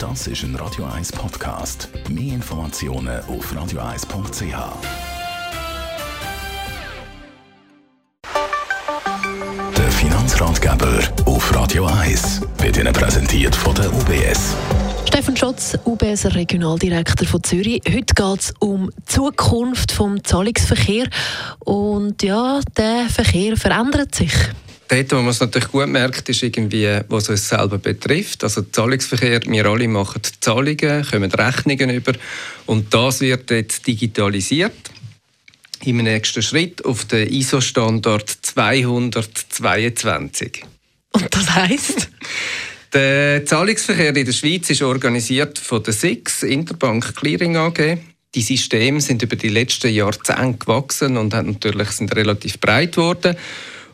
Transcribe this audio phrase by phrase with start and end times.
[0.00, 1.90] Das ist ein Radio 1 Podcast.
[2.08, 4.56] Mehr Informationen auf radio1.ch.
[9.76, 14.56] Der Finanzratgeber auf Radio 1 wird Ihnen präsentiert von der UBS.
[15.06, 17.82] Steffen Schotz, UBS Regionaldirektor von Zürich.
[17.86, 21.10] Heute geht es um die Zukunft des Zahlungsverkehrs.
[21.58, 24.32] Und ja, der Verkehr verändert sich.
[24.90, 28.42] Dort, wo man es natürlich gut merkt, ist irgendwie, was uns selber betrifft.
[28.42, 32.14] Also Zahlungsverkehr, wir alle machen Zahlungen, kommen Rechnungen über
[32.66, 34.90] und das wird jetzt digitalisiert.
[35.84, 40.64] Im nächsten Schritt auf den ISO-Standard 222.
[41.12, 42.10] Und das heißt?
[42.92, 47.98] Der Zahlungsverkehr in der Schweiz ist organisiert von der SIX, Interbank Clearing AG.
[48.34, 53.36] Die Systeme sind über die letzten Jahrzehnte gewachsen und natürlich sind relativ breit geworden.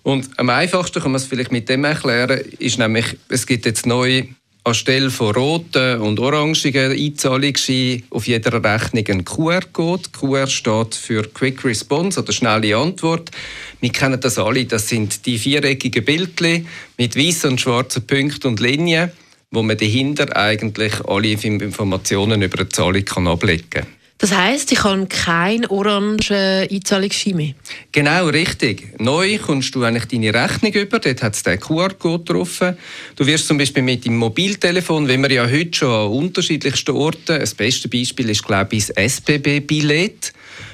[0.07, 3.87] Und am einfachsten kann man es vielleicht mit dem erklären, ist nämlich, es gibt jetzt
[3.87, 4.23] neu
[4.63, 10.11] anstelle von roten und orangigen Einzahlungsscheinen auf jeder Rechnung einen QR-Code.
[10.17, 13.33] QR steht für Quick Response oder schnelle Antwort.
[13.81, 18.61] Wir kennen das alle, das sind die viereckigen Bildchen mit weißen und schwarzen Punkten und
[18.61, 19.11] Linien,
[19.51, 23.96] wo man dahinter eigentlich alle Informationen über eine Zahlung kann ablegen kann.
[24.19, 27.55] Das heisst, ich habe keinen orangen Einzahlungsschein mehr?
[27.93, 28.99] Genau, richtig.
[28.99, 32.61] Neu kommst du eigentlich deine Rechnung über, dort hat es den QR-Code drauf.
[33.15, 37.39] Du wirst zum Beispiel mit dem Mobiltelefon, wenn wir ja heute schon an unterschiedlichsten Orten,
[37.41, 40.33] das beste Beispiel ist, glaube ich, das SBB-Billett,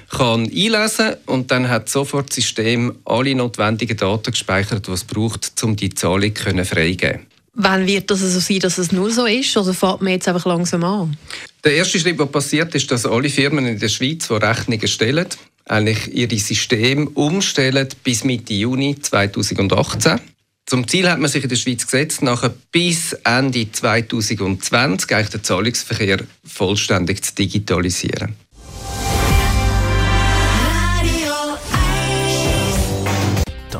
[0.08, 5.50] kann einlesen und dann hat sofort das System alle notwendigen Daten gespeichert, die es braucht,
[5.64, 9.56] um die Zahlung freigeben Wann wird das so sein, dass es nur so ist?
[9.56, 11.16] Oder fährt man jetzt einfach langsam an?
[11.64, 15.26] Der erste Schritt, der passiert, ist, dass alle Firmen in der Schweiz, die Rechnungen stellen,
[15.66, 20.18] eigentlich ihre Systeme umstellen bis Mitte Juni 2018.
[20.66, 25.44] Zum Ziel hat man sich in der Schweiz gesetzt, nachher bis Ende 2020 eigentlich den
[25.44, 28.34] Zahlungsverkehr vollständig zu digitalisieren.